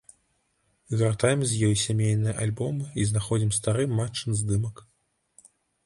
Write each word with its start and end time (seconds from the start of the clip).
Гартаем 1.01 1.41
з 1.51 1.59
ёй 1.67 1.75
сямейныя 1.83 2.35
альбомы 2.47 2.91
і 3.05 3.09
знаходзім 3.13 3.51
стары 3.59 3.89
матчын 3.97 4.31
здымак. 4.41 4.87